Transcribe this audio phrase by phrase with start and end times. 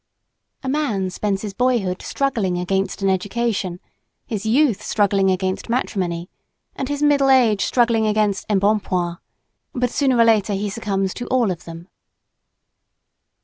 [0.63, 3.79] A man spends his boyhood struggling against an education,
[4.25, 6.27] his youth struggling against matrimony
[6.75, 9.19] and his middle age struggling against embonpoint;
[9.73, 11.87] but sooner or later he succumbs to all of them.